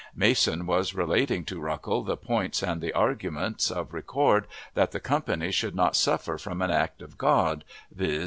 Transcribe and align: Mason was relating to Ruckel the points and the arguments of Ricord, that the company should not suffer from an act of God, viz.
Mason 0.15 0.65
was 0.65 0.95
relating 0.95 1.45
to 1.45 1.61
Ruckel 1.61 2.03
the 2.03 2.17
points 2.17 2.63
and 2.63 2.81
the 2.81 2.91
arguments 2.91 3.69
of 3.69 3.91
Ricord, 3.91 4.45
that 4.73 4.93
the 4.93 4.99
company 4.99 5.51
should 5.51 5.75
not 5.75 5.95
suffer 5.95 6.39
from 6.39 6.63
an 6.63 6.71
act 6.71 7.03
of 7.03 7.19
God, 7.19 7.63
viz. 7.95 8.19